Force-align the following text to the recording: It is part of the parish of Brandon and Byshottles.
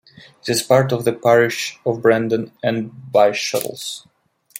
It 0.41 0.49
is 0.49 0.63
part 0.63 0.91
of 0.91 1.05
the 1.05 1.13
parish 1.13 1.77
of 1.85 2.01
Brandon 2.01 2.51
and 2.63 2.89
Byshottles. 3.11 4.07